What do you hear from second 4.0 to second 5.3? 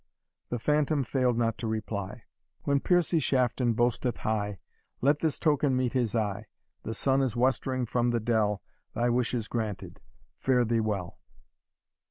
high, Let